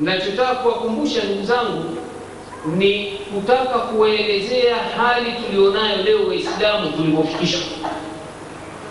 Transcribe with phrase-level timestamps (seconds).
[0.00, 1.96] Nachotaka kuwakumbusha ndugu zangu
[2.76, 7.58] ni kutaka kuwaelezea hali tulionayo leo Waislamu tulipofikisha,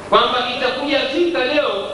[0.10, 1.88] kwamba itakuja fika leo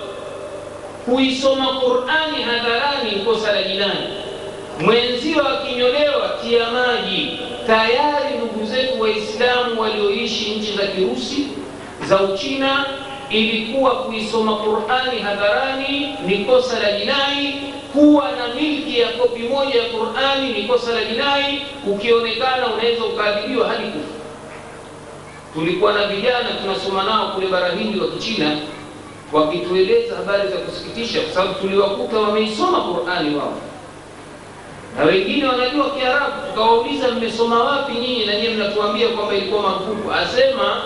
[1.05, 4.07] kuisoma Qur'ani hadharani kosa la jinai,
[4.79, 7.39] mwenzio akinyolewa tia maji.
[7.67, 11.47] Tayari ndugu zetu Waislamu walioishi nchi za Kirusi
[12.07, 12.85] za Uchina,
[13.29, 17.73] ilikuwa kuisoma Qur'ani hadharani ni kosa la jinai.
[17.93, 23.67] Kuwa na milki ya kopi moja ya Qur'ani ni kosa la jinai, ukionekana unaweza ukaadhibiwa
[23.69, 24.21] hadi kufa.
[25.53, 28.57] Tulikuwa na vijana tunasoma nao kule bara Hindi wa Kichina
[29.33, 33.53] wakitueleza habari za kusikitisha, kwa sababu tuliwakuta wameisoma Qur'ani wao
[34.97, 36.47] na wengine wanajua Kiarabu.
[36.49, 38.25] Tukawauliza, mmesoma wapi nyinyi?
[38.25, 40.11] Na nyinyi mnatuambia kwamba ilikuwa marufuku.
[40.11, 40.81] Asema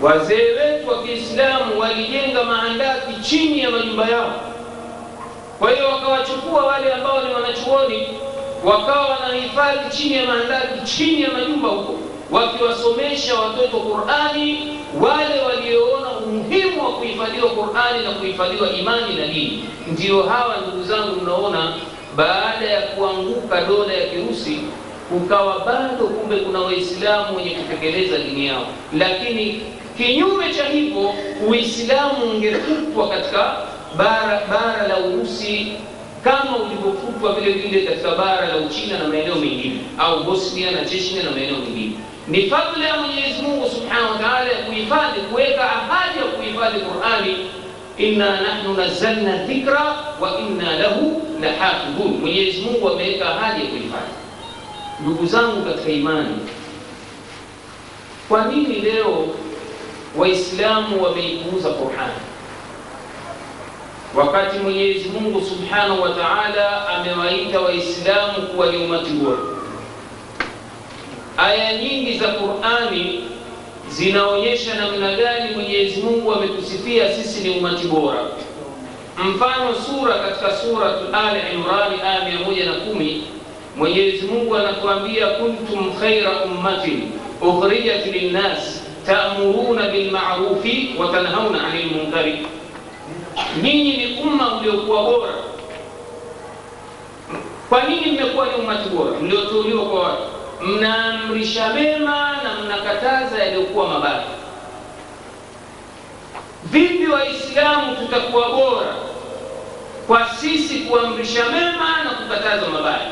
[0.00, 4.51] wazee wetu wa Kiislamu walijenga maandaki chini ya majumba yao.
[5.62, 8.08] Kwa hiyo wakawachukua wale ambao ni wanachuoni,
[8.64, 11.94] wakawa wanahifadhi chini ya maandaki, chini ya majumba huko,
[12.30, 19.64] wakiwasomesha watoto Qur'ani, wale walioona umuhimu wa kuhifadhiwa Qur'ani na kuhifadhiwa imani na dini.
[19.92, 21.72] Ndio hawa ndugu zangu, mnaona
[22.16, 24.60] baada ya kuanguka dola ya Kirusi
[25.08, 28.66] kukawa bado kumbe kuna Waislamu wenye kutekeleza dini yao,
[28.98, 29.62] lakini
[29.96, 31.14] kinyume cha hivyo
[31.48, 33.56] Uislamu ungekutwa katika
[33.96, 35.72] bara bara la Urusi
[36.24, 41.22] kama ulivyofutwa vile vile katika bara la Uchina na maeneo mengine, au Bosnia na Chechnya
[41.22, 41.92] na maeneo mengine.
[42.28, 47.36] Ni fadhila ya Mwenyezi Mungu Subhanahu wa Ta'ala ya kuhifadhi, kuweka ahadi ya kuhifadhi Qur'ani,
[47.98, 52.12] inna nahnu nazzalna dhikra wa inna lahu lahafidhun.
[52.20, 54.12] Mwenyezi Mungu ameweka ahadi ya kuhifadhi.
[55.00, 56.36] Ndugu zangu katika imani,
[58.28, 59.26] kwa nini leo
[60.16, 62.12] Waislamu wameipuuza Qur'ani
[64.14, 69.38] wakati Mwenyezi Mungu Subhanahu wa Ta'ala amewaita Waislamu kuwa ni umati bora?
[71.36, 73.24] Aya nyingi za Qur'ani
[73.88, 78.18] zinaonyesha namna gani Mwenyezi Mungu ametusifia sisi ni umati bora.
[79.24, 83.24] Mfano, sura katika Suratul Ali Imran aya mia moja na kumi
[83.76, 87.10] Mwenyezi Mungu anatuambia kuntum khaira ummatin
[87.40, 92.46] ukhrijat linnas ta'muruna bil ma'rufi wa tanhauna 'anil munkari,
[93.62, 95.32] nyinyi ni umma uliokuwa bora.
[97.68, 100.22] Kwa nini mmekuwa ni umati bora mlioteuliwa kwa watu?
[100.60, 104.22] Mnaamrisha mema na mnakataza yaliyokuwa mabaya.
[106.64, 108.94] Vipi Waislamu tutakuwa bora
[110.06, 113.10] kwa sisi kuamrisha mema na kukataza mabaya?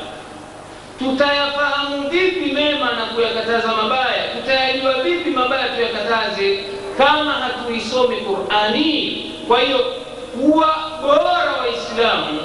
[0.98, 4.28] Tutayafahamu vipi mema na kuyakataza mabaya?
[4.36, 6.64] Tutayajua vipi mabaya tuyakataze
[6.98, 9.26] kama hatuisomi Qur'ani?
[9.48, 9.84] Kwa hiyo
[10.32, 12.40] kuwa bora Waislamu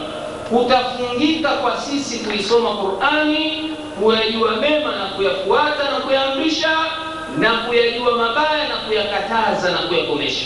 [0.50, 3.72] kutafungika kwa sisi kuisoma Qur'ani,
[4.04, 6.70] kuyajua mema na kuyafuata na kuyaamrisha,
[7.38, 10.46] na kuyajua mabaya na kuyakataza na kuyakomesha.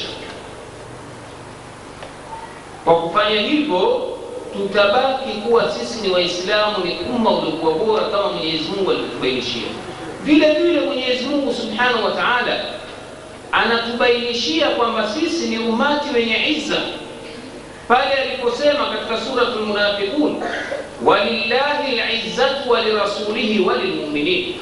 [2.86, 4.08] Kwa kufanya hivyo
[4.54, 9.68] tutabaki kuwa sisi ni Waislamu, ni umma uliokuwa bora kama Mwenyezi Mungu alivyotubainishia.
[10.24, 12.60] Vile vile Mwenyezi Mungu Subhanahu wa Ta'ala
[13.52, 16.76] anatubainishia kwamba sisi ni umati wenye izza
[17.90, 20.44] pale aliposema katika Suratul Munafiqun,
[21.04, 24.56] walillahi al-izzatu wa lirasulihi wa lilmu'minin,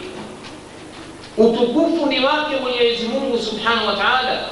[1.38, 4.46] utukufu ni wake Mwenyezi Mungu Subhanahu wa Ta'ala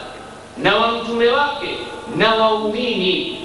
[0.58, 1.70] na wa mtume wake
[2.18, 3.42] na waumini.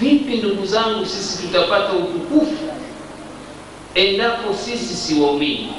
[0.00, 2.56] Vipi ndugu zangu, sisi tutapata utukufu
[3.94, 5.72] endapo sisi si waumini?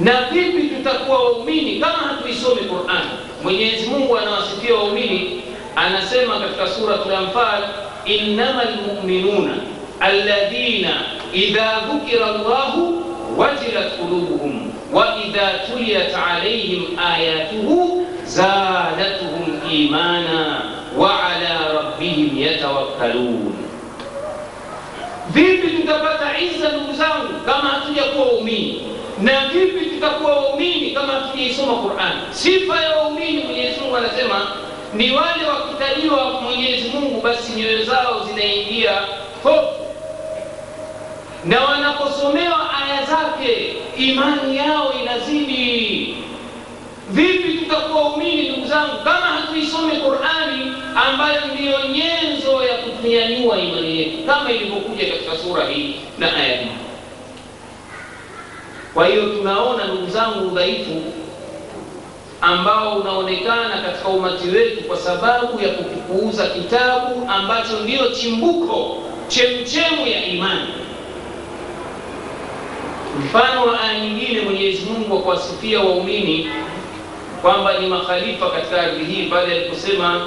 [0.00, 3.02] Na vipi tutakuwa waumini kama hatuisomi Qur'an?
[3.46, 5.42] Mwenyezi Mungu anawasifia waumini,
[5.76, 7.62] anasema katika suratul Anfal,
[8.04, 9.54] innamal mu'minuna
[10.00, 10.90] alladhina
[11.32, 13.02] idha dhukira Allahu
[13.36, 16.84] wajilat qulubuhum wa idha tuliyat alayhim
[17.14, 20.62] ayatuhu zadatuhum imana
[20.98, 23.52] wa ala rabbihim yatawakkalun.
[25.30, 28.82] Vipi tutapata izza ndugu zangu kama hatujakuwa waumini?
[29.22, 32.20] Na vipi tutakuwa waumini kama hatujaisoma Qurani?
[32.30, 34.46] Sifa ya waumini Mwenyezi Mungu anasema
[34.94, 38.92] ni wale wakitaliwa Mwenyezi Mungu, basi nyoyo zao zinaingia
[39.42, 39.68] hofu,
[41.44, 46.14] na wanaposomewa aya zake imani yao inazidi.
[47.10, 50.72] Vipi tutakuwa waumini ndugu zangu kama hatuisome Qur'ani
[51.08, 56.66] ambayo ndiyo nyenzo ya kutunyanyua imani yetu, kama ilivyokuja katika sura hii na aya hii.
[58.96, 61.02] Kwa hiyo tunaona ndugu zangu udhaifu
[62.40, 68.98] ambao unaonekana katika umati wetu kwa sababu ya kukipuuza kitabu ambacho ndiyo chimbuko
[69.28, 70.68] chemchemu ya imani.
[73.24, 76.50] Mfano wa aya nyingine, Mwenyezi Mungu wa kuwasifia waumini
[77.42, 80.26] kwamba ni makhalifa katika ardhi hii pale aliposema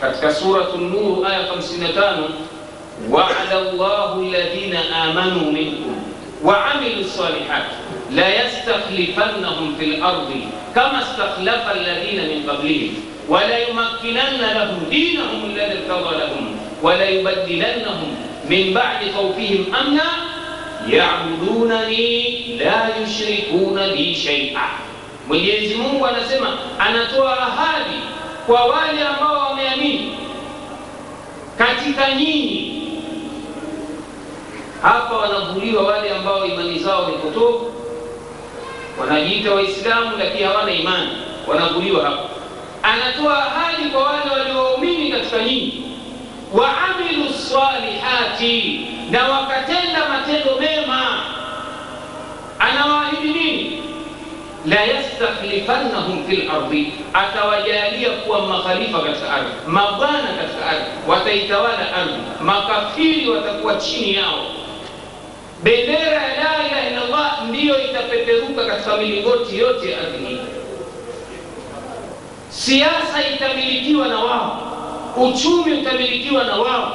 [0.00, 2.14] katika suratu Nur aya 55,
[3.10, 5.99] wa'ada llahu ladhina amanu minkum
[6.42, 7.74] wa amilu salihati
[8.10, 12.94] la yastakhlifannahum fil ardi kama stakhlafa alladhina min qablihim
[13.28, 18.10] wa la yumakkinanna lahum dinahum alladhi irtada lahum wa la yubaddilannahum
[18.48, 20.08] min ba'di khawfihim amna
[20.88, 24.68] ya'budunani la yushrikuna bi shay'a.
[25.28, 27.96] Mwenyezi Mungu anasema anatoa ahadi
[28.46, 30.12] kwa wale ambao wameamini
[31.58, 32.79] katika nyinyi.
[34.82, 37.72] Hapa wanavuliwa wale ambao imani zao ni potofu,
[39.00, 41.08] wanajiita Waislamu lakini hawana imani,
[41.46, 42.22] wanavuliwa hapa.
[42.82, 45.82] Anatoa ahadi kwa wale walioamini katika nyinyi,
[46.52, 51.22] wa amilu salihati, na wakatenda matendo mema.
[52.58, 53.80] Anawaahidi nini?
[54.66, 63.28] la yastakhlifannahum fil ardi, atawajalia kuwa makhalifa katika ardhi, mabwana katika ardhi, wataitawala ardhi, makafiri
[63.30, 64.44] watakuwa chini yao.
[65.62, 70.38] Bendera ya la ilaha illallah ndiyo itapeperuka katika milingoti yote ya ardhi hii.
[72.50, 74.62] Siasa itamilikiwa na wao,
[75.16, 76.92] uchumi utamilikiwa na wao,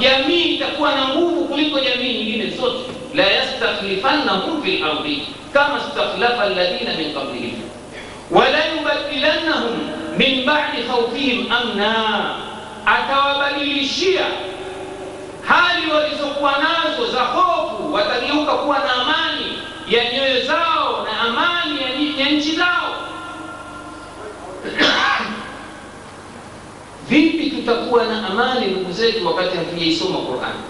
[0.00, 2.78] jamii itakuwa na nguvu kuliko jamii nyingine zote.
[3.14, 5.22] la yastakhlifannahum fil ardi
[5.52, 7.54] kama stakhlafa alladhina min qablihim
[8.30, 9.72] wala yubadilannahum
[10.18, 11.94] min ba'di khawfihim amna,
[12.86, 14.26] atawabadilishia
[15.46, 19.58] hali walizokuwa nazo za hofu, watageuka kuwa na amani
[19.88, 21.80] ya nyoyo zao na amani
[22.20, 22.92] ya nchi zao.
[27.08, 30.60] Vipi tutakuwa na amani ndugu zetu, wakati hatujaisoma Qur'ani?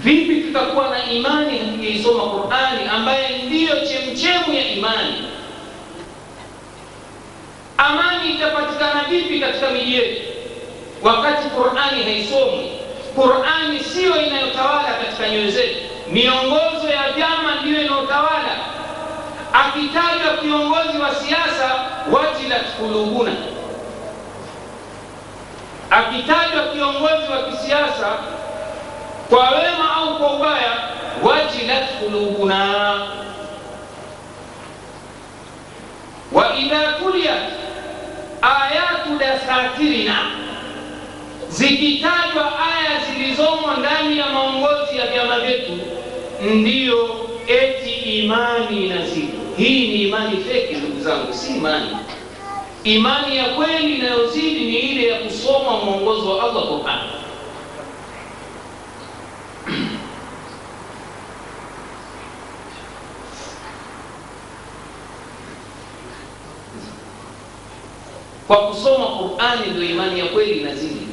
[0.00, 5.14] Vipi tutakuwa na imani hatujaisoma Qur'ani, ambaye ndiyo chemchemu ya imani?
[7.78, 10.22] Amani itapatikana vipi katika miji yetu
[11.02, 12.70] wakati Qur'ani haisomwi?
[13.16, 15.78] Qur'ani siyo inayotawala katika nyoyo zetu,
[16.12, 18.56] miongozo ya vyama ndiyo inayotawala.
[19.52, 21.74] Akitajwa kiongozi wa siasa,
[22.12, 23.32] wajilat kulubuna.
[25.90, 28.08] Akitajwa kiongozi wa kisiasa
[29.28, 30.72] kwa wema au kwa ubaya,
[31.22, 32.94] wajilat kulubuna.
[36.32, 37.42] Wa idha tuliyat
[38.42, 40.16] ayatu dasatirina
[41.48, 42.85] zikitajwa aya
[43.36, 45.72] zilizomo ndani ya maongozi ya vyama vyetu,
[46.54, 49.32] ndiyo eti imani inazidi.
[49.56, 51.96] Hii ni imani feki, ndugu zangu, si imani.
[52.84, 56.98] Imani ya kweli inayozidi ni ile ya kusoma mwongozo wa Allah Qur'an.
[68.46, 71.05] Kwa kusoma Qur'ani ndio imani ya kweli inazidi.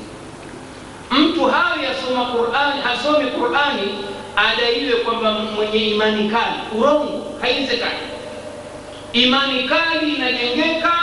[1.33, 3.95] Mtu hawi asoma Qur'ani, hasomi Qur'ani
[4.35, 6.59] adaiwe kwamba mwenye imani kali.
[6.79, 7.99] Urongo, haiwezekani.
[9.13, 10.93] Imani kali inajengeka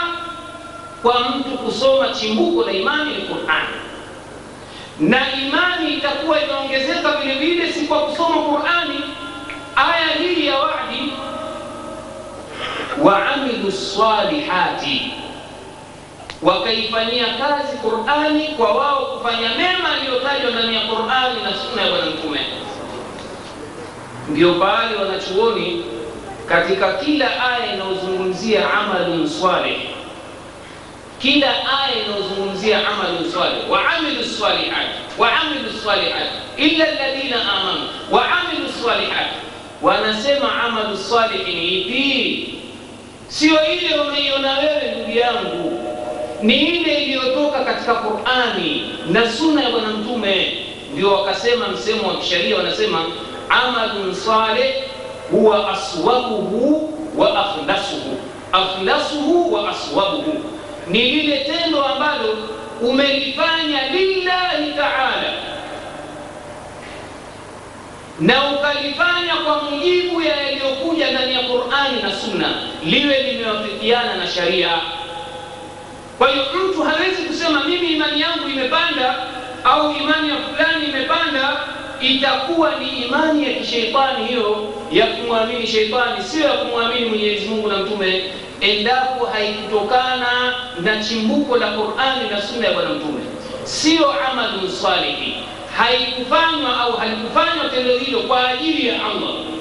[1.01, 2.09] kwa mtu kusoma.
[2.09, 3.75] Chimbuko la imani ni Qur'ani,
[4.99, 8.99] na imani itakuwa inaongezeka vile vile si kwa kusoma Qur'ani.
[9.75, 11.13] Aya hii ya wadi
[13.01, 15.13] wa amilu salihati
[16.41, 22.05] wakaifanyia kazi Qur'ani kwa wao kufanya mema aliyotajwa ndani ya Qur'ani na sunna ya Bwana
[22.05, 22.39] Mtume.
[24.29, 25.85] Ndio pale wanachuoni
[26.49, 29.77] katika kila aya inayozungumzia amalun salih,
[31.19, 34.87] kila aya inayozungumzia amalun salih, wa amilu salihat.
[35.17, 35.31] Wa
[36.57, 37.89] illa alladhina amanu.
[38.11, 38.67] Wa amilu
[39.81, 42.53] wanasema amalu salih ni ipi?
[43.27, 45.90] Sio ile unaiona wewe ndugu yangu
[46.41, 50.57] ni ile iliyotoka katika Qur'ani na sunna ya Bwana Mtume.
[50.93, 53.05] Ndio wakasema msemo wa kisharia wanasema
[53.49, 54.73] amalun salih
[55.31, 58.17] huwa aswabuhu wa akhlasuhu,
[58.51, 60.43] akhlasuhu wa aswabuhu,
[60.87, 62.37] ni lile tendo ambalo
[62.81, 65.33] umelifanya lillahi ta'ala
[68.19, 72.53] na ukalifanya kwa mujibu ya yaliyokuja ndani ya Qur'ani na sunna,
[72.85, 74.69] liwe limewafikiana na sharia.
[76.21, 79.15] Kwa hiyo mtu hawezi kusema mimi imani yangu imepanda
[79.63, 81.59] au imani ya fulani imepanda,
[82.01, 87.77] itakuwa ni imani ya kisheitani hiyo ya kumwamini sheitani, sio ya kumwamini Mwenyezi Mungu na
[87.77, 88.23] mtume.
[88.61, 93.19] endapo haikutokana na chimbuko la Qur'ani na sunna ya Bwana Mtume,
[93.63, 95.35] sio amalun salihi.
[95.77, 98.51] Haikufanywa au halikufanywa tendo hilo kwa